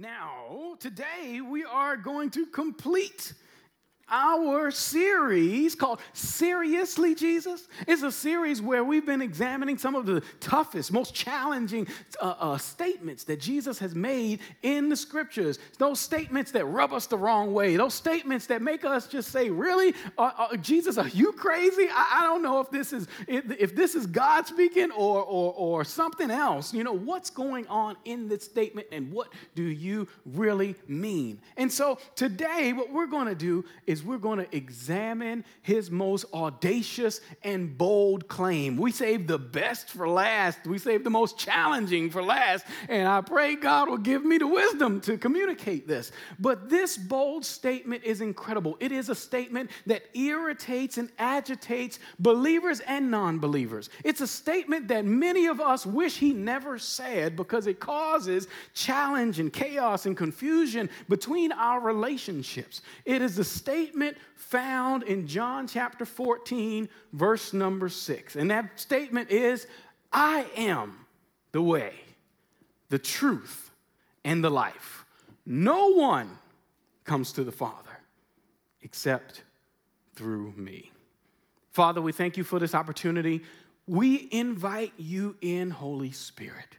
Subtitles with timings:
[0.00, 3.34] Now, today we are going to complete
[4.10, 7.68] our series called Seriously Jesus.
[7.86, 11.86] It's a series where we've been examining some of the toughest, most challenging
[12.20, 15.58] uh, uh, statements that Jesus has made in the scriptures.
[15.78, 19.50] Those statements that rub us the wrong way, those statements that make us just say,
[19.50, 19.94] Really?
[20.18, 21.88] Uh, uh Jesus, are you crazy?
[21.90, 25.84] I, I, don't know if this is if this is God speaking or, or, or
[25.84, 26.74] something else.
[26.74, 31.40] You know, what's going on in this statement and what do you really mean?
[31.56, 35.90] And so today, what we're going to do is is we're going to examine his
[35.90, 38.76] most audacious and bold claim.
[38.76, 43.20] We saved the best for last, we saved the most challenging for last, and I
[43.20, 46.12] pray God will give me the wisdom to communicate this.
[46.38, 48.76] But this bold statement is incredible.
[48.80, 53.90] It is a statement that irritates and agitates believers and non believers.
[54.04, 59.40] It's a statement that many of us wish he never said because it causes challenge
[59.40, 62.82] and chaos and confusion between our relationships.
[63.04, 68.36] It is a statement statement found in John chapter 14, verse number 6.
[68.36, 69.66] And that statement is
[70.12, 71.06] I am
[71.50, 71.94] the way,
[72.88, 73.72] the truth,
[74.24, 75.04] and the life.
[75.44, 76.38] No one
[77.02, 77.90] comes to the Father
[78.82, 79.42] except
[80.14, 80.92] through me.
[81.72, 83.42] Father, we thank you for this opportunity.
[83.88, 86.76] We invite you in, Holy Spirit.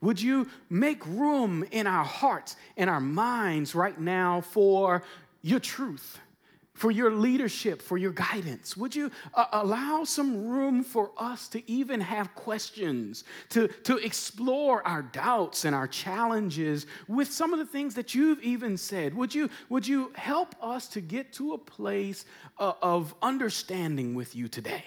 [0.00, 5.02] Would you make room in our hearts and our minds right now for
[5.42, 6.20] your truth?
[6.74, 8.76] For your leadership, for your guidance.
[8.76, 14.86] Would you uh, allow some room for us to even have questions, to, to explore
[14.86, 19.14] our doubts and our challenges with some of the things that you've even said?
[19.14, 22.24] Would you, would you help us to get to a place
[22.58, 24.84] uh, of understanding with you today?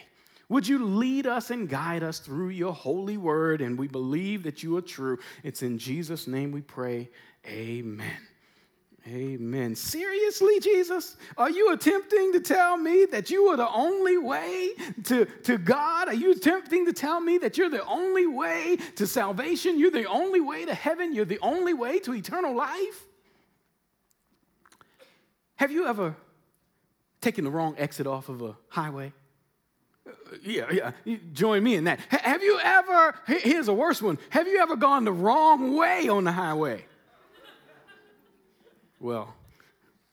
[0.49, 3.61] Would you lead us and guide us through your holy word?
[3.61, 5.19] And we believe that you are true.
[5.43, 7.09] It's in Jesus' name we pray.
[7.45, 8.27] Amen.
[9.07, 9.73] Amen.
[9.73, 11.15] Seriously, Jesus?
[11.37, 14.71] Are you attempting to tell me that you are the only way
[15.05, 16.09] to, to God?
[16.09, 19.79] Are you attempting to tell me that you're the only way to salvation?
[19.79, 21.13] You're the only way to heaven?
[21.13, 23.05] You're the only way to eternal life?
[25.55, 26.15] Have you ever
[27.21, 29.13] taken the wrong exit off of a highway?
[30.05, 30.11] Uh,
[30.43, 31.17] yeah, yeah.
[31.31, 32.01] Join me in that.
[32.09, 34.19] Have you ever, here's a worse one.
[34.31, 36.85] Have you ever gone the wrong way on the highway?
[39.07, 39.33] Well,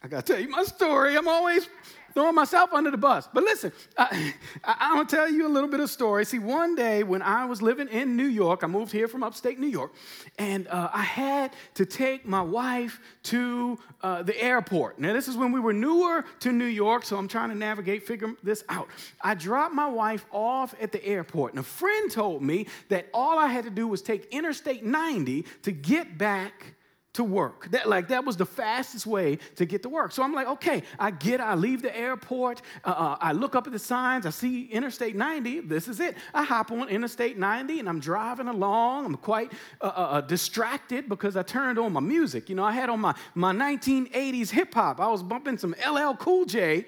[0.05, 1.17] I got to tell you my story.
[1.17, 1.69] I'm always
[2.13, 3.29] throwing myself under the bus.
[3.35, 4.33] But listen, I,
[4.65, 6.25] am going to tell you a little bit of story.
[6.25, 9.59] See, one day when I was living in New York, I moved here from upstate
[9.59, 9.95] New York,
[10.39, 15.01] and uh, I had to take my wife to uh, the airport.
[15.01, 18.07] Now, this is when we were newer to New York, so I'm trying to navigate,
[18.07, 18.87] figure this out.
[19.23, 23.41] I dropped my wife off at the airport, and a friend told me that all
[23.41, 26.74] I had to do was take Interstate 90 to get back
[27.15, 27.71] to work.
[27.71, 30.13] That like that was the fastest way to get to work.
[30.13, 33.67] So I'm like, okay, I get, I leave the airport, uh, uh, I look up
[33.67, 35.61] at the signs, I see Interstate 90.
[35.61, 36.17] This is it.
[36.35, 39.07] I hop on Interstate 90 and I'm driving along.
[39.07, 42.49] I'm quite uh, uh, uh distracted because I turned on my music.
[42.49, 45.01] You know, I had on my my 1980s hip hop.
[45.01, 46.85] I was bumping some LL Cool J.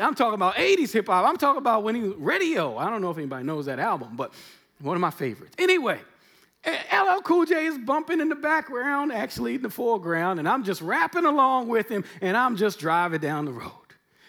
[0.00, 1.26] I'm talking about 80s hip hop.
[1.26, 2.76] I'm talking about when he was radio.
[2.76, 4.32] I don't know if anybody knows that album, but
[4.78, 5.54] one of my favorites.
[5.58, 6.00] Anyway.
[6.66, 10.80] LL Cool J is bumping in the background, actually in the foreground, and I'm just
[10.80, 13.72] rapping along with him, and I'm just driving down the road.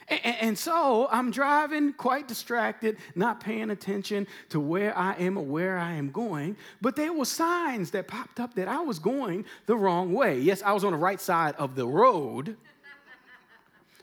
[0.07, 5.43] And, and, so I'm driving quite distracted, not paying attention to where I am or
[5.43, 6.57] where I am going.
[6.79, 10.39] But there were signs that popped up that I was going the wrong way.
[10.39, 12.55] Yes, I was on the right side of the road,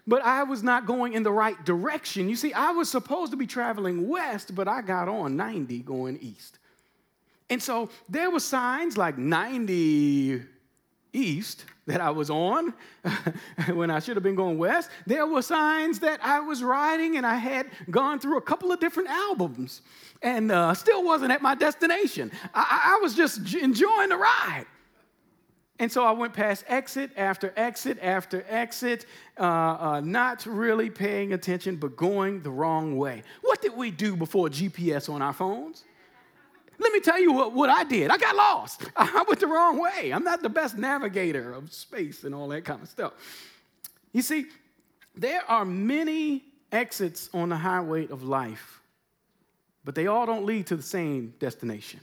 [0.04, 2.28] but I was not going in the right direction.
[2.28, 6.18] You see, I was supposed to be traveling west, but I got on 90 going
[6.20, 6.58] east.
[7.52, 10.42] And so there were signs like 90
[11.12, 12.72] east that I was on
[13.74, 14.88] when I should have been going west.
[15.04, 18.80] There were signs that I was riding and I had gone through a couple of
[18.80, 19.82] different albums
[20.22, 22.32] and uh, still wasn't at my destination.
[22.54, 24.64] I, I was just enjoying the ride.
[25.78, 29.04] And so I went past exit after exit after exit,
[29.38, 33.22] uh, uh, not really paying attention, but going the wrong way.
[33.42, 35.84] What did we do before GPS on our phones?
[36.78, 38.10] Let me tell you what, what I did.
[38.10, 38.84] I got lost.
[38.96, 40.10] I went the wrong way.
[40.10, 43.12] I'm not the best navigator of space and all that kind of stuff.
[44.12, 44.46] You see,
[45.14, 48.80] there are many exits on the highway of life,
[49.84, 52.00] but they all don't lead to the same destination.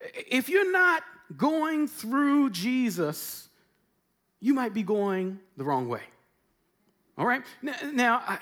[0.00, 1.02] If you're not
[1.36, 3.48] going through Jesus,
[4.40, 6.02] you might be going the wrong way.
[7.16, 7.42] All right?
[7.62, 8.38] Now, now I,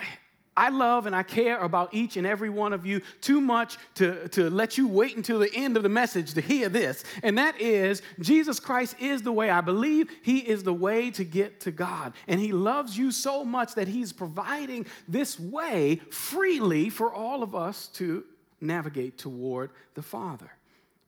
[0.61, 4.29] I love and I care about each and every one of you too much to,
[4.29, 7.03] to let you wait until the end of the message to hear this.
[7.23, 9.49] And that is Jesus Christ is the way.
[9.49, 12.12] I believe He is the way to get to God.
[12.29, 17.55] And He loves you so much that He's providing this way freely for all of
[17.55, 18.23] us to
[18.61, 20.51] navigate toward the Father.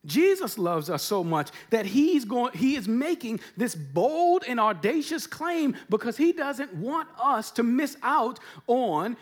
[0.05, 5.27] Jesus loves us so much that he's going, he is making this bold and audacious
[5.29, 9.17] claim because he doesn't want us to miss out on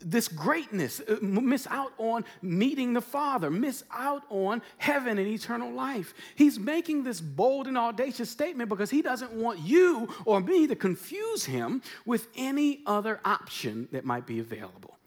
[0.00, 5.70] this greatness, uh, miss out on meeting the Father, miss out on heaven and eternal
[5.72, 6.14] life.
[6.34, 10.76] He's making this bold and audacious statement because he doesn't want you or me to
[10.76, 14.98] confuse him with any other option that might be available.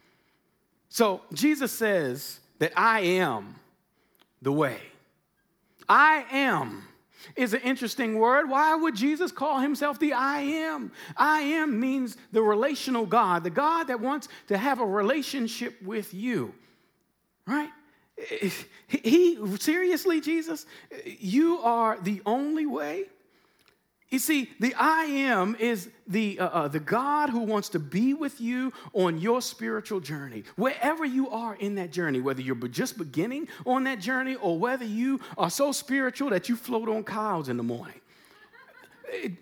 [0.89, 3.56] So Jesus says that I am
[4.42, 4.80] the way.
[5.88, 6.88] I am
[7.36, 8.50] is an interesting word.
[8.50, 10.92] Why would Jesus call himself the I am?
[11.18, 16.14] I am means the relational God, the God that wants to have a relationship with
[16.14, 16.54] you,
[17.48, 17.70] right?
[18.88, 20.66] He, seriously, Jesus,
[21.06, 23.06] you are the only way
[24.10, 28.13] you see, the I am is the, uh, uh, the God who wants to be
[28.13, 30.44] with you on your spiritual journey.
[30.56, 34.86] Wherever you are in that journey, whether you're just beginning on that journey or whether
[34.86, 38.00] you are so spiritual that you float on clouds in the morning.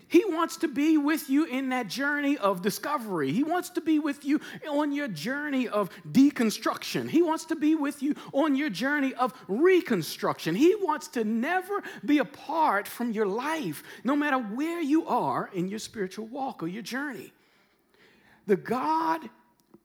[0.08, 3.32] He wants to be with you in that journey of discovery.
[3.32, 7.08] He wants to be with you on your journey of deconstruction.
[7.08, 10.54] He wants to be with you on your journey of reconstruction.
[10.54, 15.68] He wants to never be apart from your life, no matter where you are in
[15.68, 17.32] your spiritual walk or your journey.
[18.46, 19.28] The God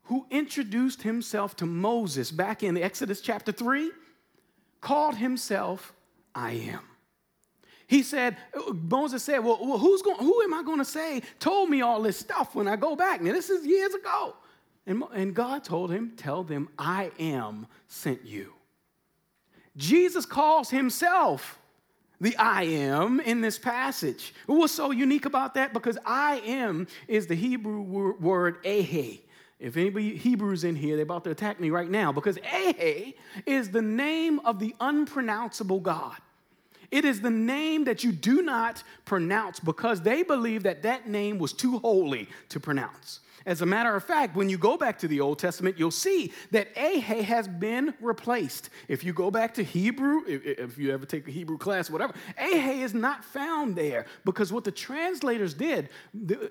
[0.04, 3.92] who introduced himself to Moses back in Exodus chapter 3
[4.82, 5.94] called himself
[6.34, 6.89] I am.
[7.90, 8.38] He said,
[8.72, 12.20] Moses said, Well, who's going, who am I going to say told me all this
[12.20, 13.20] stuff when I go back?
[13.20, 14.36] Now, this is years ago.
[14.86, 18.54] And, and God told him, Tell them, I am sent you.
[19.76, 21.58] Jesus calls himself
[22.22, 24.36] the I am in this passage.
[24.46, 25.74] What's so unique about that?
[25.74, 29.22] Because I am is the Hebrew word ehe.
[29.60, 33.16] If anybody Hebrews in here, they're about to attack me right now because ehe
[33.48, 36.18] is the name of the unpronounceable God.
[36.92, 41.38] It is the name that you do not pronounce because they believe that that name
[41.38, 43.20] was too holy to pronounce.
[43.46, 46.34] As a matter of fact, when you go back to the Old Testament, you'll see
[46.52, 48.70] that Ehe has been replaced.
[48.88, 52.84] If you go back to Hebrew, if you ever take a Hebrew class, whatever, Ehe
[52.84, 55.90] is not found there because what the translators did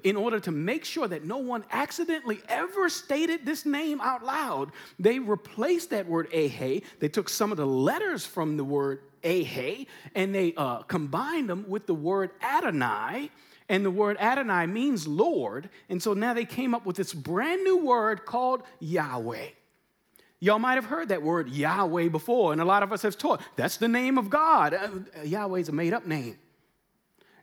[0.03, 4.73] in order to make sure that no one accidentally ever stated this name out loud,
[4.99, 6.83] they replaced that word Ehe.
[7.01, 11.65] They took some of the letters from the word Ehe, and they uh, combined them
[11.69, 13.31] with the word Adonai.
[13.71, 15.69] And the word Adonai means Lord.
[15.91, 19.49] And so now they came up with this brand new word called Yahweh.
[20.41, 23.43] Y'all might have heard that word Yahweh before, and a lot of us have taught
[23.57, 24.73] that's the name of God.
[24.73, 26.39] Uh, Yahweh is a made up name.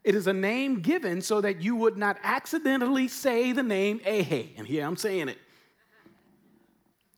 [0.03, 4.53] It is a name given so that you would not accidentally say the name Ehe.
[4.57, 5.37] And here I'm saying it.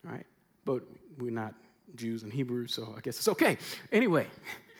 [0.05, 0.25] All right?
[0.65, 0.83] But
[1.17, 1.53] we're not
[1.97, 3.57] Jews and Hebrews, so I guess it's okay.
[3.91, 4.27] Anyway,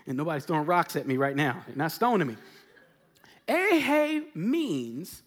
[0.06, 1.64] and nobody's throwing rocks at me right now.
[1.68, 2.36] They're not stoning me.
[3.48, 5.22] Ehe means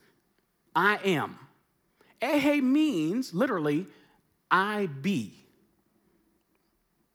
[0.75, 1.39] I am.
[2.23, 3.87] Ehe means literally
[4.51, 5.35] I be.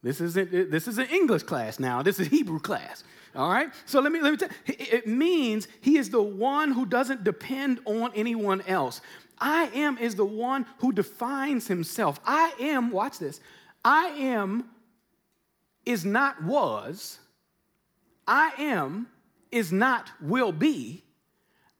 [0.02, 2.02] This isn't this is an English class now.
[2.02, 3.02] This is Hebrew class.
[3.34, 3.70] All right?
[3.84, 7.80] So let me let me tell it means he is the one who doesn't depend
[7.84, 9.00] on anyone else.
[9.38, 12.20] I am is the one who defines himself.
[12.24, 13.40] I am, watch this.
[13.86, 14.64] I am
[15.84, 17.20] is not was.
[18.26, 19.06] I am
[19.52, 21.04] is not will be.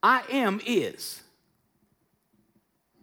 [0.01, 1.21] I am is.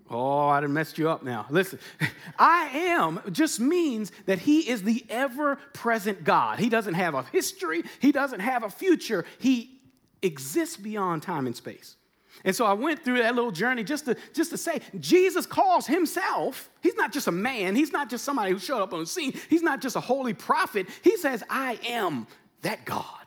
[0.09, 1.45] Oh, I done messed you up now.
[1.51, 1.81] Listen,
[2.39, 6.59] I am just means that He is the ever present God.
[6.59, 9.27] He doesn't have a history, He doesn't have a future.
[9.39, 9.83] He
[10.23, 11.97] exists beyond time and space.
[12.45, 15.87] And so I went through that little journey just to, just to say Jesus calls
[15.87, 19.07] himself, he's not just a man, he's not just somebody who showed up on the
[19.07, 20.87] scene, he's not just a holy prophet.
[21.03, 22.27] He says, I am
[22.63, 23.25] that God.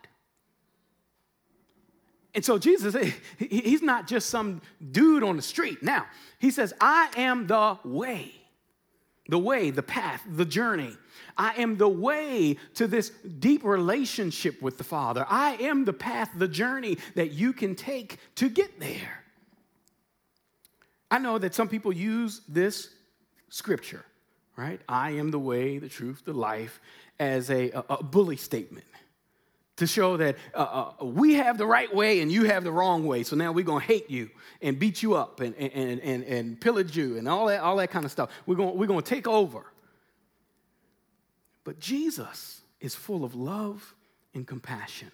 [2.34, 2.94] And so Jesus,
[3.38, 4.60] he's not just some
[4.92, 5.82] dude on the street.
[5.82, 6.06] Now,
[6.38, 8.32] he says, I am the way,
[9.28, 10.96] the way, the path, the journey.
[11.36, 15.24] I am the way to this deep relationship with the Father.
[15.28, 19.24] I am the path, the journey that you can take to get there.
[21.10, 22.90] I know that some people use this
[23.48, 24.04] scripture,
[24.56, 24.80] right?
[24.88, 26.80] I am the way, the truth, the life,
[27.18, 28.84] as a, a, bully statement.
[29.78, 33.06] To show that uh, uh, we have the right way and you have the wrong
[33.06, 33.22] way.
[33.22, 34.28] So now we're going to hate you
[34.60, 37.90] and beat you up and, and, and, and pillage you and all that, all that
[37.90, 38.30] kind of stuff.
[38.44, 39.64] We're going we're going to take over.
[41.64, 43.94] But Jesus is full of love
[44.34, 45.12] and compassion.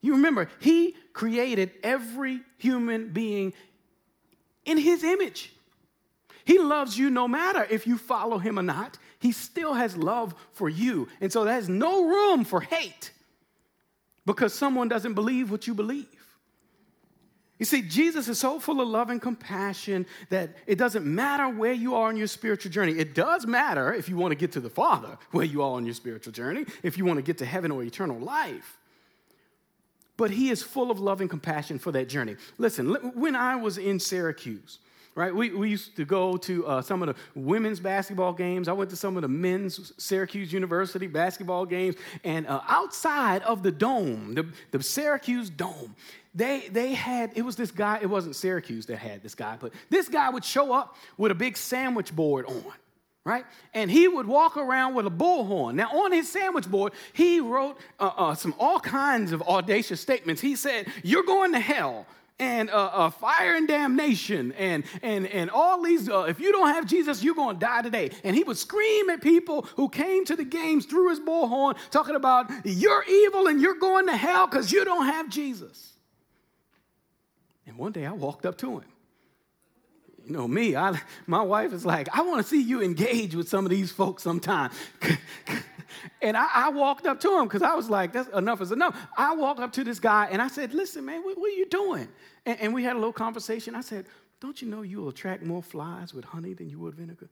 [0.00, 3.54] You remember, He created every human being
[4.64, 5.52] in His image.
[6.44, 8.98] He loves you no matter if you follow Him or not.
[9.18, 11.08] He still has love for you.
[11.20, 13.12] And so there's no room for hate
[14.26, 16.06] because someone doesn't believe what you believe.
[17.58, 21.72] You see, Jesus is so full of love and compassion that it doesn't matter where
[21.72, 22.92] you are in your spiritual journey.
[22.92, 25.84] It does matter if you want to get to the Father, where you are on
[25.84, 28.78] your spiritual journey, if you want to get to heaven or eternal life.
[30.16, 32.36] But He is full of love and compassion for that journey.
[32.58, 34.80] Listen, when I was in Syracuse,
[35.14, 35.34] right?
[35.34, 38.68] We, we used to go to uh, some of the women's basketball games.
[38.68, 41.94] I went to some of the men's Syracuse University basketball games.
[42.24, 45.94] And uh, outside of the dome, the, the Syracuse dome,
[46.34, 49.72] they, they had, it was this guy, it wasn't Syracuse that had this guy, but
[49.88, 52.64] this guy would show up with a big sandwich board on.
[53.26, 53.46] Right?
[53.72, 55.76] And he would walk around with a bullhorn.
[55.76, 60.42] Now, on his sandwich board, he wrote uh, uh some all kinds of audacious statements.
[60.42, 62.04] He said, You're going to hell
[62.38, 66.68] and uh, uh, fire and damnation and, and, and all these, uh, if you don't
[66.68, 68.10] have Jesus, you're going to die today.
[68.24, 72.16] And he would scream at people who came to the games through his bullhorn, talking
[72.16, 75.92] about, you're evil and you're going to hell because you don't have Jesus.
[77.66, 78.84] And one day I walked up to him.
[80.26, 83.48] You know me, I, my wife is like, I want to see you engage with
[83.48, 84.70] some of these folks sometime.
[86.22, 88.96] And I, I walked up to him because I was like, that's enough is enough.
[89.16, 91.66] I walked up to this guy and I said, listen, man, what, what are you
[91.66, 92.08] doing?
[92.46, 93.74] And, and, we had a little conversation.
[93.74, 94.06] I said,
[94.40, 97.28] don't you know you will attract more flies with honey than you would vinegar?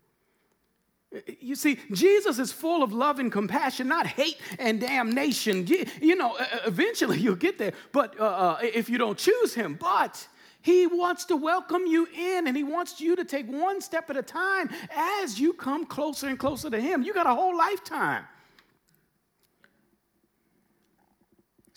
[1.40, 5.66] You see, Jesus is full of love and compassion, not hate and damnation.
[5.66, 9.76] You, you know, eventually you'll get there, but uh, uh, if you don't choose him,
[9.78, 10.26] but
[10.62, 14.16] he wants to welcome you in and he wants you to take one step at
[14.16, 17.02] a time as you come closer and closer to him.
[17.02, 18.24] You got a whole lifetime.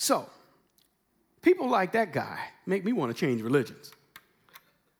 [0.06, 0.30] So,
[1.42, 3.92] people like that guy make me want to change religions.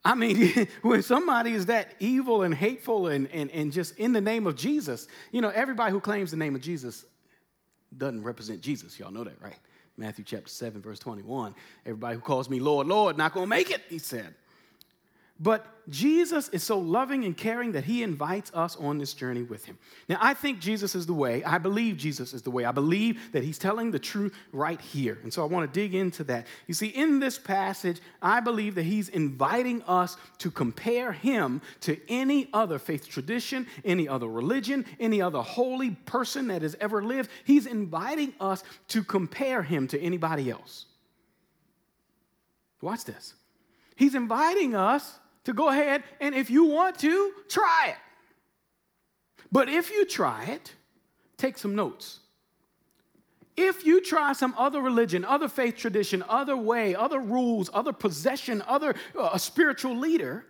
[0.04, 4.22] I mean, when somebody is that evil and hateful and, and, and just in the
[4.22, 7.06] name of Jesus, you know, everybody who claims the name of Jesus
[7.96, 8.98] doesn't represent Jesus.
[8.98, 9.60] Y'all know that, right?
[9.96, 11.54] Matthew chapter 7, verse 21.
[11.86, 14.34] Everybody who calls me Lord, Lord, not gonna make it, he said.
[15.40, 19.66] But Jesus is so loving and caring that he invites us on this journey with
[19.66, 19.78] him.
[20.08, 21.44] Now, I think Jesus is the way.
[21.44, 22.64] I believe Jesus is the way.
[22.64, 25.20] I believe that he's telling the truth right here.
[25.24, 26.48] And so I want to dig into that.
[26.68, 32.00] You see, in this passage, I believe that he's inviting us to compare him to
[32.10, 37.30] any other faith tradition, any other religion, any other holy person that has ever lived.
[37.44, 40.86] He's inviting us to compare him to anybody else.
[42.82, 43.34] Watch this.
[43.96, 47.98] He's inviting us to go ahead and if you want to, try it.
[49.52, 50.74] But if you try it,
[51.38, 52.20] take some notes.
[53.58, 58.62] If you try some other religion, other faith tradition, other way, other rules, other possession,
[58.68, 60.46] other uh, spiritual leader,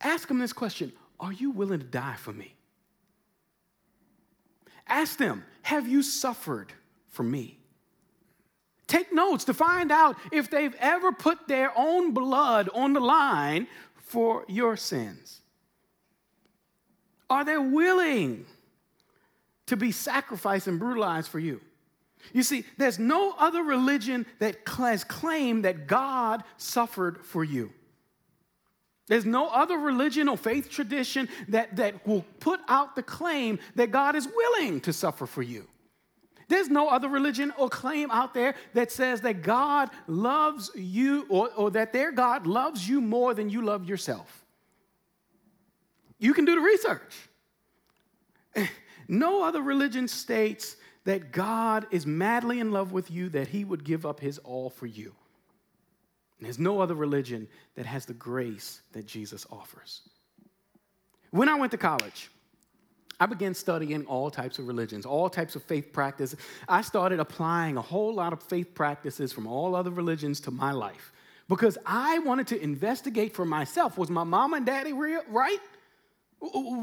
[0.00, 2.54] ask them this question Are you willing to die for me?
[4.86, 6.72] Ask them, Have you suffered
[7.08, 7.59] for me?
[8.90, 13.68] Take notes to find out if they've ever put their own blood on the line
[13.94, 15.42] for your sins.
[17.30, 18.46] Are they willing
[19.66, 21.60] to be sacrificed and brutalized for you?
[22.32, 27.72] You see, there's no other religion that has claimed that God suffered for you.
[29.06, 33.92] There's no other religion or faith tradition that, that will put out the claim that
[33.92, 35.68] God is willing to suffer for you.
[36.50, 41.48] There's no other religion or claim out there that says that God loves you or,
[41.54, 44.44] or that their God loves you more than you love yourself.
[46.18, 47.14] You can do the research.
[49.06, 53.84] No other religion states that God is madly in love with you, that he would
[53.84, 55.14] give up his all for you.
[56.38, 60.02] And there's no other religion that has the grace that Jesus offers.
[61.30, 62.28] When I went to college,
[63.20, 66.38] I began studying all types of religions, all types of faith practices.
[66.66, 70.72] I started applying a whole lot of faith practices from all other religions to my
[70.72, 71.12] life
[71.46, 75.58] because I wanted to investigate for myself was my mom and daddy real, right?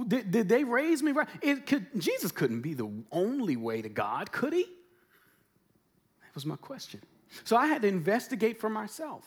[0.07, 1.27] Did, did they raise me right?
[1.65, 4.63] Could, Jesus couldn't be the only way to God, could he?
[4.63, 7.01] That was my question.
[7.45, 9.25] So I had to investigate for myself.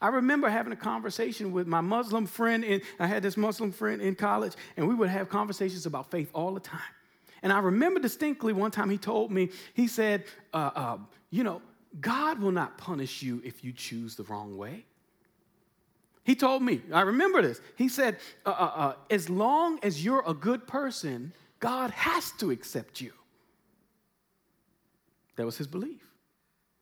[0.00, 2.64] I remember having a conversation with my Muslim friend.
[2.64, 6.30] In, I had this Muslim friend in college, and we would have conversations about faith
[6.32, 6.80] all the time.
[7.42, 10.98] And I remember distinctly one time he told me, he said, uh, uh,
[11.30, 11.62] You know,
[12.00, 14.86] God will not punish you if you choose the wrong way.
[16.24, 17.60] He told me, I remember this.
[17.76, 22.50] He said, uh, uh, uh, As long as you're a good person, God has to
[22.50, 23.12] accept you.
[25.36, 26.13] That was his belief.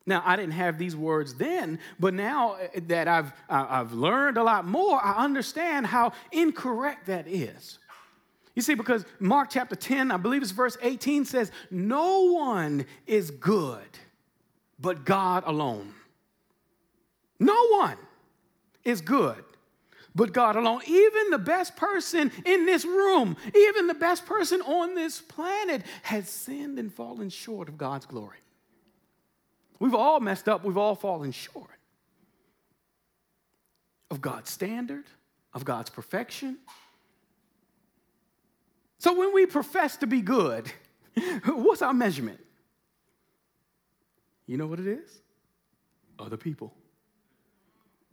[0.04, 4.42] Now, I didn't have these words then, but now uh, that I've, I've learned a
[4.42, 7.78] lot more, I understand how incorrect that is.
[8.54, 13.30] You see, because Mark chapter 10, I believe it's verse 18, says, No one is
[13.30, 13.78] good
[14.78, 15.94] but God alone.
[17.38, 17.96] No one
[18.84, 19.42] is good
[20.14, 20.82] but God alone.
[20.86, 26.28] Even the best person in this room, even the best person on this planet has
[26.28, 28.38] sinned and fallen short of God's glory.
[29.82, 31.66] We've all messed up, we've all fallen short
[34.12, 35.06] of God's standard,
[35.52, 36.58] of God's perfection.
[38.98, 40.70] So when we profess to be good,
[41.46, 42.38] what's our measurement?
[44.46, 45.20] You know what it is?
[46.16, 46.72] Other people.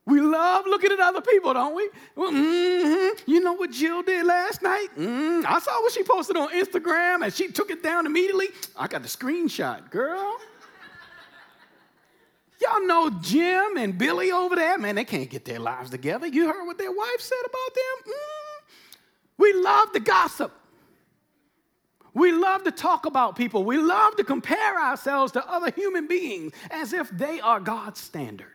[0.07, 1.87] We love looking at other people, don't we?
[2.15, 3.29] Well, mm-hmm.
[3.29, 4.87] You know what Jill did last night?
[4.97, 8.47] Mm, I saw what she posted on Instagram and she took it down immediately.
[8.75, 10.35] I got the screenshot, girl.
[12.61, 16.27] Y'all know Jim and Billy over there, man, they can't get their lives together.
[16.27, 18.13] You heard what their wife said about them?
[18.13, 18.59] Mm.
[19.37, 20.51] We love to gossip.
[22.13, 23.63] We love to talk about people.
[23.63, 28.53] We love to compare ourselves to other human beings as if they are God's standard.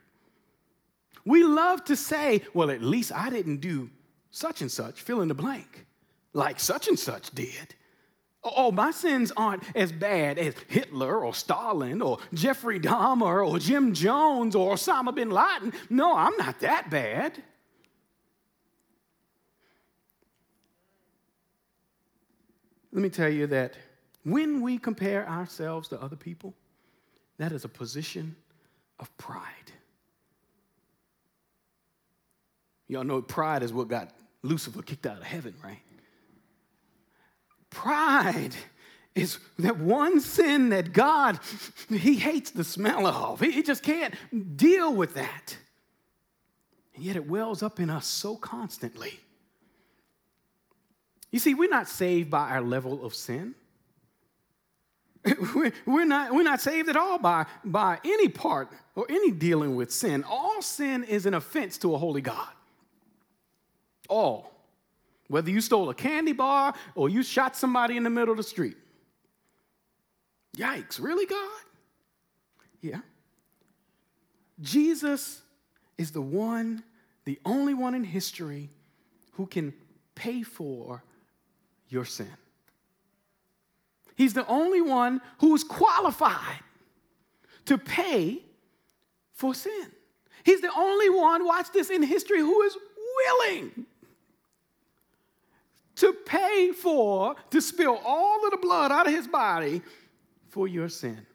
[1.25, 3.89] We love to say, well, at least I didn't do
[4.31, 5.87] such and such, fill in the blank,
[6.35, 7.75] like such and such did.
[8.45, 13.59] Oh, oh, my sins aren't as bad as Hitler or Stalin or Jeffrey Dahmer or
[13.59, 15.73] Jim Jones or Osama bin Laden.
[15.89, 17.43] No, I'm not that bad.
[22.93, 23.75] Let me tell you that
[24.25, 26.55] when we compare ourselves to other people,
[27.39, 28.37] that is a position
[29.01, 29.73] of pride.
[32.89, 34.11] Y'all know pride is what got
[34.43, 35.81] Lucifer kicked out of heaven, right?
[37.75, 38.55] Pride
[39.15, 41.39] is that one sin that God,
[41.89, 43.41] He hates the smell of.
[43.41, 44.15] He just can't
[44.57, 45.57] deal with that.
[46.95, 49.19] And yet it wells up in us so constantly.
[51.31, 53.55] You see, we're not saved by our level of sin.
[55.87, 59.91] We're not, we're not saved at all by, by any part or any dealing with
[59.91, 60.23] sin.
[60.29, 62.51] All sin is an offense to a holy God.
[64.07, 64.54] All.
[65.29, 68.43] Whether you stole a candy bar or you shot somebody in the middle of the
[68.43, 68.77] street.
[70.57, 71.63] Yikes, really, God?
[72.81, 73.01] Yeah.
[74.61, 75.43] Jesus
[75.99, 76.85] is the one,
[77.25, 78.71] the only one in history
[79.33, 79.73] who can
[80.15, 81.03] pay for
[81.89, 82.31] your sin.
[84.15, 86.61] He's the only one who is qualified
[87.65, 88.43] to pay
[89.33, 89.91] for sin.
[90.45, 92.77] He's the only one, watch this in history, who is
[93.17, 93.87] willing
[96.05, 99.81] to pay for, to spill all of the blood out of his body
[100.51, 101.27] for your sin.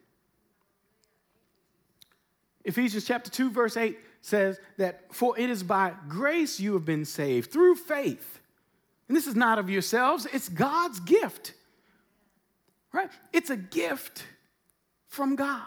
[2.64, 7.04] Ephesians chapter 2, verse 8 says that, For it is by grace you have been
[7.04, 8.38] saved through faith.
[9.08, 11.54] And this is not of yourselves, it's God's gift.
[12.92, 13.10] Right?
[13.32, 14.24] It's a gift
[15.08, 15.62] from God.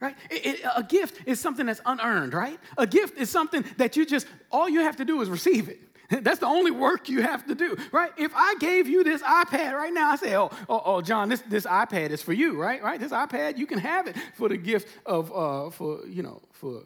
[0.00, 0.16] Right?
[0.30, 2.58] It, it, a gift is something that's unearned, right?
[2.76, 5.78] A gift is something that you just, all you have to do is receive it.
[6.20, 8.12] That's the only work you have to do, right?
[8.18, 11.40] If I gave you this iPad right now, I say, oh, oh, oh, John, this,
[11.42, 12.82] this iPad is for you, right?
[12.82, 13.00] Right?
[13.00, 16.82] This iPad, you can have it for the gift of, uh, for, you know, for,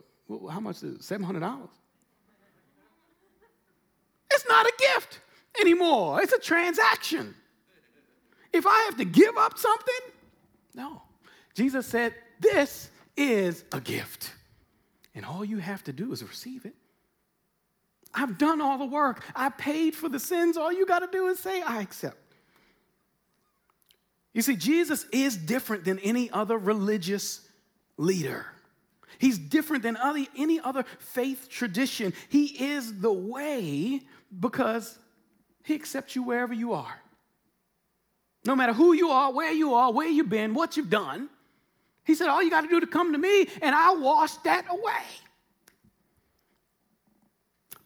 [0.50, 1.00] how much is it?
[1.00, 1.68] $700?
[4.30, 5.20] It's not a gift
[5.60, 6.22] anymore.
[6.22, 7.34] It's a transaction.
[8.52, 10.12] If I have to give up something,
[10.74, 11.02] no.
[11.54, 14.32] Jesus said, this is a gift.
[15.14, 16.74] And all you have to do is receive it.
[18.16, 19.22] I've done all the work.
[19.34, 20.56] I paid for the sins.
[20.56, 22.16] All you got to do is say, I accept.
[24.32, 27.46] You see, Jesus is different than any other religious
[27.96, 28.46] leader.
[29.18, 29.96] He's different than
[30.36, 32.12] any other faith tradition.
[32.28, 34.02] He is the way
[34.38, 34.98] because
[35.62, 37.00] he accepts you wherever you are.
[38.44, 41.28] No matter who you are, where you are, where you've been, what you've done.
[42.04, 44.66] He said, All you got to do to come to me, and I'll wash that
[44.70, 45.02] away.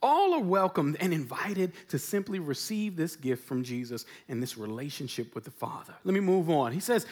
[0.03, 5.35] All are welcomed and invited to simply receive this gift from Jesus and this relationship
[5.35, 5.95] with the Father.
[6.05, 6.73] Let me move on.
[6.73, 7.07] He says,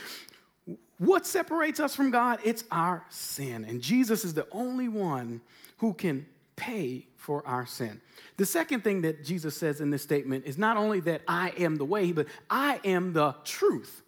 [0.98, 2.40] What separates us from God?
[2.44, 3.64] It's our sin.
[3.64, 5.40] And Jesus is the only one
[5.79, 8.01] who can pay for our sin.
[8.38, 11.77] The second thing that Jesus says in this statement is not only that I am
[11.77, 14.03] the way, but I am the truth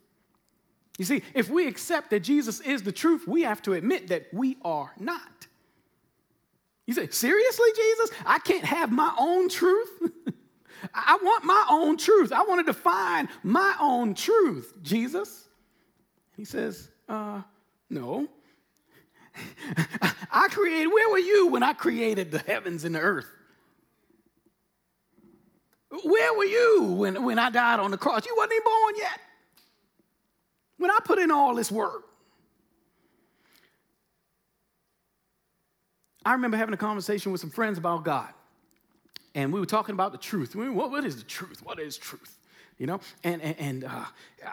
[0.98, 4.26] You see, if we accept that Jesus is the truth, we have to admit that
[4.34, 5.39] we are not.
[6.86, 8.10] You say, seriously, Jesus?
[8.26, 10.02] I can't have my own truth?
[10.94, 12.32] I want my own truth.
[12.32, 15.48] I want to define my own truth, Jesus.
[16.36, 17.42] He says, uh,
[17.88, 18.26] no.
[20.32, 23.26] I created, where were you when I created the heavens and the earth?
[26.04, 28.24] Where were you when, when I died on the cross?
[28.24, 29.20] You wasn't even born yet.
[30.78, 32.04] When I put in all this work.
[36.24, 38.28] I remember having a conversation with some friends about God.
[39.34, 40.54] And we were talking about the truth.
[40.54, 41.60] what, what is the truth?
[41.62, 42.36] What is truth?
[42.78, 44.04] You know, and, and, and uh,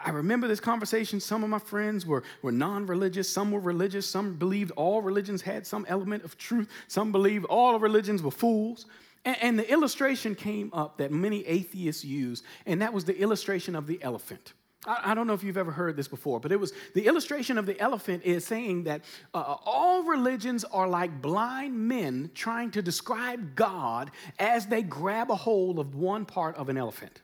[0.04, 1.18] I remember this conversation.
[1.18, 5.40] Some of my friends were, were non religious, some were religious, some believed all religions
[5.40, 8.84] had some element of truth, some believed all religions were fools.
[9.24, 13.74] And, and the illustration came up that many atheists use, and that was the illustration
[13.74, 14.52] of the elephant.
[14.88, 17.66] I, don't know if you've ever heard this before, but it was the illustration of
[17.66, 19.02] the elephant is saying that
[19.34, 25.36] uh, all religions are like blind men trying to describe God as they grab a
[25.36, 27.20] hold of one part of an elephant.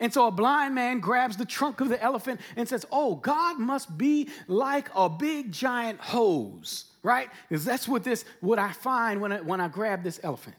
[0.00, 3.60] And so a blind man grabs the trunk of the elephant and says, Oh, God
[3.60, 7.30] must be like a big giant hose, right?
[7.48, 10.56] Because that's what this what I find when I, when I grab this elephant.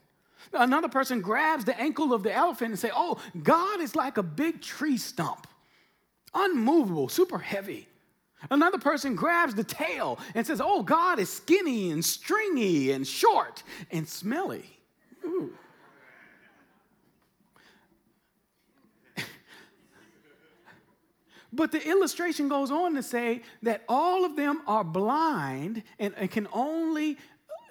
[0.53, 4.23] Another person grabs the ankle of the elephant and say, Oh, God is like a
[4.23, 5.47] big tree stump
[6.35, 7.87] unmovable, super heavy.
[8.51, 13.63] Another person grabs the tail and says, Oh, God is skinny and stringy and short
[13.91, 14.65] and smelly.
[15.23, 15.53] Ooh.
[21.53, 26.29] but the illustration goes on to say that all of them are blind and, and
[26.29, 27.17] can only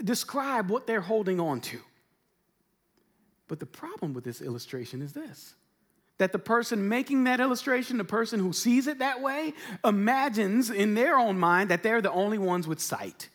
[0.03, 1.79] describe what they're holding on to.
[3.47, 5.55] But the problem with this illustration is this
[6.19, 9.53] that the person making that illustration, the person who sees it that way,
[9.85, 13.29] imagines in their own mind that they're the only ones with sight,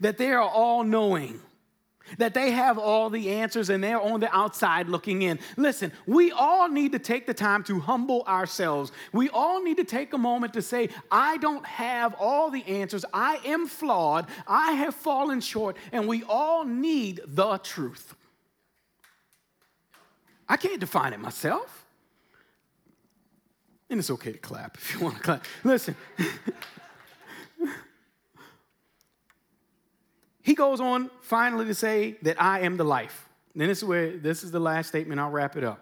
[0.00, 1.40] that they are all knowing.
[2.18, 5.40] That they have all the answers and they're on the outside looking in.
[5.56, 8.92] Listen, we all need to take the time to humble ourselves.
[9.12, 13.04] We all need to take a moment to say, I don't have all the answers.
[13.12, 14.28] I am flawed.
[14.46, 15.76] I have fallen short.
[15.90, 18.14] And we all need the truth.
[20.48, 21.84] I can't define it myself.
[23.88, 25.44] And it's okay to clap if you want to clap.
[25.62, 25.94] Listen.
[30.42, 33.28] he goes on finally to say that I am the life.
[33.54, 35.20] And this is where this is the last statement.
[35.20, 35.80] I'll wrap it up.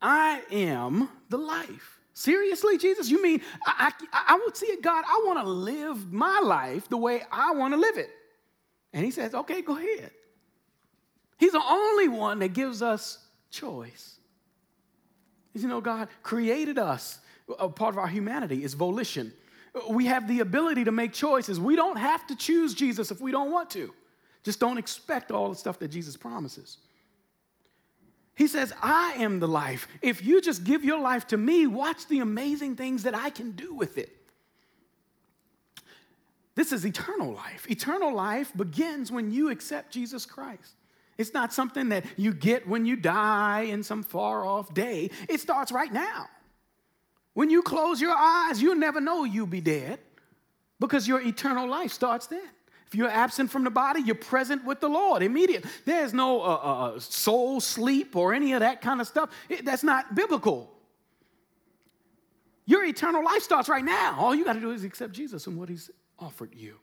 [0.00, 2.00] I am the life.
[2.12, 3.10] Seriously, Jesus?
[3.10, 5.04] You mean I, I, I would see it, God?
[5.06, 8.10] I want to live my life the way I want to live it.
[8.94, 10.10] And he says, okay, go ahead.
[11.36, 13.25] He's the only one that gives us
[13.56, 14.16] choice.
[15.54, 17.18] You know, God created us.
[17.58, 19.32] A part of our humanity is volition.
[19.88, 21.58] We have the ability to make choices.
[21.58, 23.92] We don't have to choose Jesus if we don't want to.
[24.42, 26.78] Just don't expect all the stuff that Jesus promises.
[28.34, 29.88] He says, I am the life.
[30.02, 33.52] If you just give your life to me, watch the amazing things that I can
[33.52, 34.12] do with it.
[36.54, 37.66] This is eternal life.
[37.70, 40.75] Eternal life begins when you accept Jesus Christ.
[41.18, 45.10] It's not something that you get when you die in some far off day.
[45.28, 46.28] It starts right now.
[47.34, 49.98] When you close your eyes, you'll never know you'll be dead
[50.80, 52.48] because your eternal life starts then.
[52.86, 55.68] If you're absent from the body, you're present with the Lord immediately.
[55.84, 59.30] There's no uh, uh, uh, soul sleep or any of that kind of stuff.
[59.48, 60.70] It, that's not biblical.
[62.64, 64.16] Your eternal life starts right now.
[64.18, 66.78] All you got to do is accept Jesus and what He's offered you.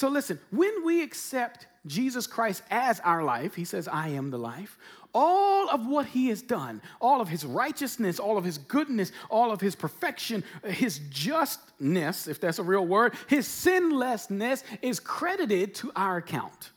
[0.00, 4.38] So listen, when we accept Jesus Christ as our life, he says, I am the
[4.38, 4.78] life.
[5.12, 9.52] All of what he has done, all of his righteousness, all of his goodness, all
[9.52, 15.92] of his perfection, his justness, if that's a real word, his sinlessness is credited to
[15.94, 16.70] our account.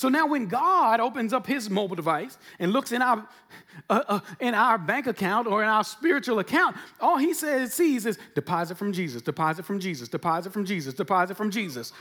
[0.00, 3.28] So now, when God opens up his mobile device and looks in our,
[3.90, 8.06] uh, uh, in our bank account or in our spiritual account, all he says, sees
[8.06, 11.92] is deposit from Jesus, deposit from Jesus, deposit from Jesus, deposit from Jesus.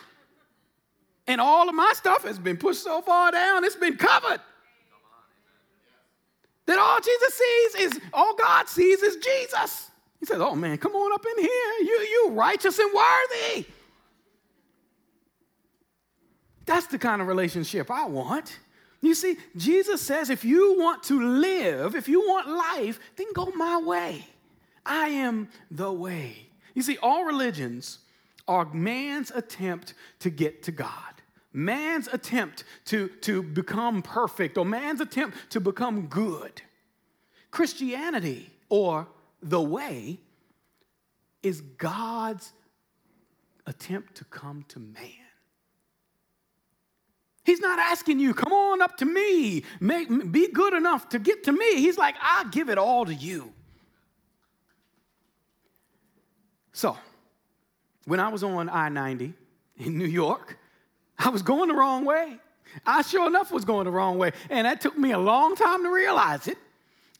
[1.28, 4.40] And all of my stuff has been pushed so far down, it's been covered.
[6.68, 9.92] That all Jesus sees is, all God sees is Jesus.
[10.22, 11.74] He says, Oh man, come on up in here.
[11.82, 13.66] You, you righteous and worthy.
[16.70, 18.60] That's the kind of relationship I want.
[19.02, 23.48] You see, Jesus says if you want to live, if you want life, then go
[23.56, 24.28] my way.
[24.86, 26.48] I am the way.
[26.76, 27.98] You see, all religions
[28.48, 30.92] are man's attempt to get to God.
[31.54, 36.62] Man's attempt to, to become perfect or man's attempt to become good.
[37.50, 39.08] Christianity or
[39.42, 40.20] the way,
[41.42, 42.54] is God's
[43.66, 45.29] attempt to come to man.
[47.50, 51.46] He's not asking you, come on up to me, make, be good enough to get
[51.46, 51.78] to me.
[51.78, 53.52] He's like, I'll give it all to you.
[56.74, 56.96] So,
[58.06, 59.34] when I was on I 90
[59.78, 60.60] in New York,
[61.18, 62.38] I was going the wrong way.
[62.86, 64.32] I sure enough was going the wrong way.
[64.52, 66.60] And that took me a long time to realize it.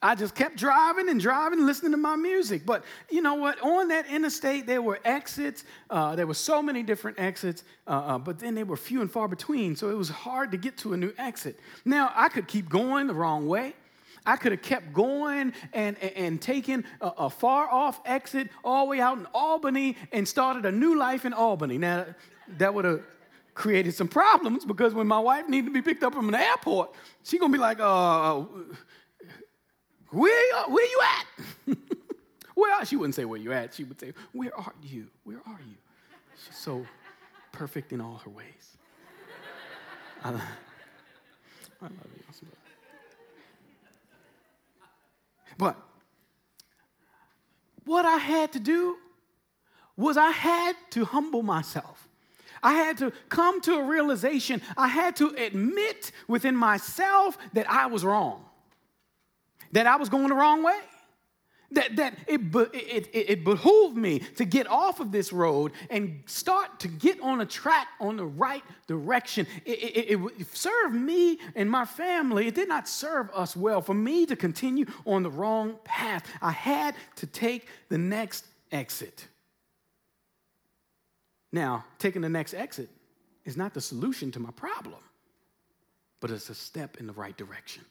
[0.02, 2.66] I just kept driving and driving, listening to my music.
[2.66, 3.62] But you know what?
[3.62, 5.66] On that interstate, there were exits.
[5.90, 9.12] Uh, there were so many different exits, uh, uh, but then they were few and
[9.12, 9.76] far between.
[9.76, 11.60] So it was hard to get to a new exit.
[11.84, 13.74] Now, I could keep going the wrong way.
[14.26, 18.86] I could have kept going and, and, and taken a, a, far off exit all
[18.86, 21.78] the way out in Albany and started a new life in Albany.
[21.78, 22.06] Now,
[22.58, 23.02] that would have
[23.54, 26.96] created some problems because when my wife needed to be picked up from an airport,
[27.24, 28.44] she's going to be like, uh,
[30.12, 31.78] where, where you at?
[32.56, 33.74] well, she wouldn't say where you at.
[33.74, 35.08] She would say, where are you?
[35.24, 35.76] Where are you?
[36.46, 36.86] She's so
[37.52, 38.78] perfect in all her ways.
[40.24, 40.42] I, love
[41.82, 42.48] you.
[45.58, 45.76] But
[47.86, 48.96] what I had to do
[49.98, 52.08] was I had to humble myself.
[52.64, 54.62] I had to come to a realization.
[54.78, 58.46] I had to admit within myself that I was wrong
[59.72, 60.80] that I was going the wrong way.
[61.72, 66.24] That, that it, it, it, it behooved me to get off of this road and
[66.26, 69.46] start to get on a track on the right direction.
[69.66, 72.48] It, it, it served me and my family.
[72.48, 76.26] It did not serve us well for me to continue on the wrong path.
[76.42, 79.28] I had to take the next exit.
[81.52, 82.90] Now, taking the next exit
[83.46, 85.02] is not the solution to my problem,
[86.20, 87.84] but it's a step in the right direction.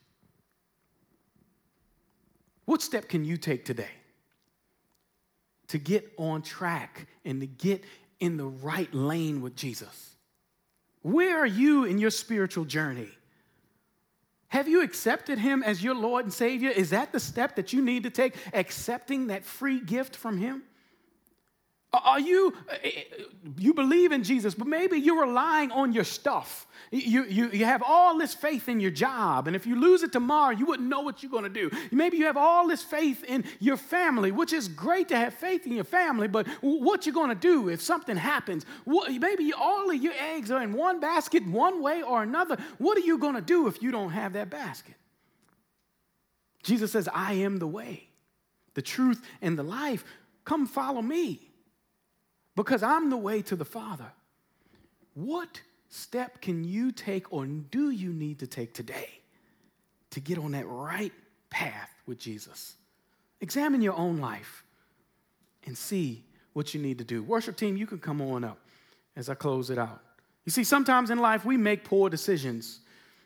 [2.68, 3.88] What step can you take today
[5.68, 7.82] to get on track and to get
[8.20, 10.16] in the right lane with Jesus?
[11.00, 13.08] Where are you in your spiritual journey?
[14.48, 16.68] Have you accepted him as your Lord and Savior?
[16.68, 18.34] Is that the step that you need to take?
[18.52, 20.62] Accepting that free gift from him?
[21.92, 22.90] Are you, eh,
[23.56, 26.66] you believe in Jesus, but maybe you're relying on your stuff.
[26.90, 30.12] You, you, you have all this faith in your job, and if you lose it
[30.12, 31.70] tomorrow, you wouldn't know what you're going to do.
[31.90, 35.64] Maybe you have all this faith in your family, which is great to have faith
[35.66, 38.66] in your family, but what you're going to do if something happens?
[38.86, 42.58] Maybe all of your eggs are in one basket, one way or another.
[42.76, 44.94] What are you going to do if you don't have that basket?
[46.62, 48.08] Jesus says, I am the way,
[48.74, 50.04] the truth, and the life.
[50.44, 51.47] Come follow me
[52.58, 54.10] because I'm the way to the Father.
[55.14, 59.20] What step can you take or do you need to take today
[60.10, 61.12] to get on that right
[61.50, 62.74] path with Jesus?
[63.40, 64.64] Examine your own life
[65.66, 67.22] and see what you need to do.
[67.22, 68.58] Worship team, you can come on up
[69.14, 70.02] as I close it out.
[70.44, 72.80] You see, sometimes in life we make poor decisions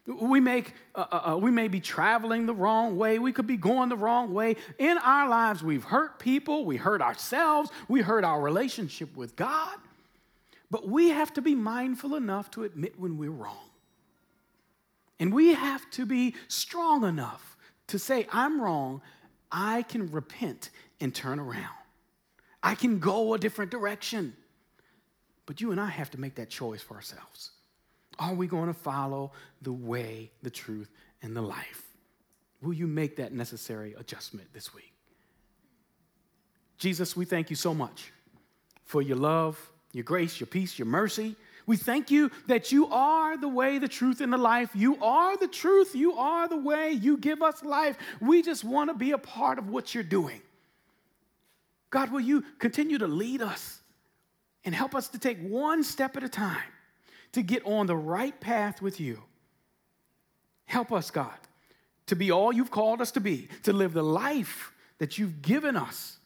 [0.07, 3.19] we, make, uh, uh, uh, we may be traveling the wrong way.
[3.19, 4.57] We could be going the wrong way.
[4.79, 9.77] In our lives, we've hurt people, we hurt ourselves, we hurt our relationship with God.
[10.71, 13.71] But we have to be mindful enough to admit when we're wrong.
[15.21, 17.57] And we have to be strong enough
[17.89, 19.03] to say, I'm wrong.
[19.53, 21.77] I can repent and turn around.
[22.63, 24.35] I can go a different direction.
[25.47, 27.51] But you and I have to make that choice for ourselves.
[28.19, 30.91] Are we going to follow the way, the truth,
[31.23, 31.83] and the life?
[32.63, 34.93] Will you make that necessary adjustment this week?
[36.79, 38.13] Jesus, we thank you so much
[38.85, 39.59] for your love,
[39.93, 41.37] your grace, your peace, your mercy.
[41.67, 44.71] We thank you that you are the way, the truth, and the life.
[44.75, 45.95] You are the truth.
[45.95, 46.91] You are the way.
[46.91, 47.97] You give us life.
[48.21, 50.43] We just want to be a part of what you're doing.
[51.91, 53.81] God, will you continue to lead us
[54.65, 56.63] and help us to take one step at a time
[57.33, 59.23] to get on the right path with you.
[60.65, 61.39] Help us, God,
[62.07, 65.77] to be all you've called us to be, to live the life that you've given
[65.77, 66.19] us.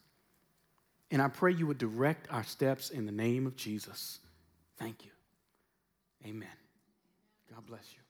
[1.10, 4.18] And I pray you would direct our steps in the name of Jesus.
[4.78, 5.10] Thank you.
[6.26, 6.48] Amen.
[7.52, 8.05] God bless you.